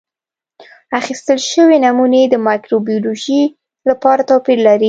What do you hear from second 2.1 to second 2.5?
د